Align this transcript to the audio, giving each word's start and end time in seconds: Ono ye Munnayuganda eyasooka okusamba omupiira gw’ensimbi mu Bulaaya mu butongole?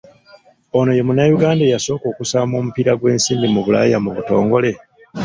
Ono 0.77 0.91
ye 0.97 1.03
Munnayuganda 1.07 1.61
eyasooka 1.65 2.05
okusamba 2.09 2.53
omupiira 2.57 2.93
gw’ensimbi 2.99 3.47
mu 3.53 3.61
Bulaaya 3.65 3.97
mu 4.05 4.09
butongole? 4.17 4.71